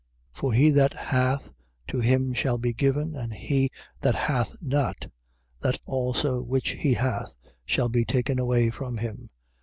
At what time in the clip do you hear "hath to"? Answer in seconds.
0.95-1.99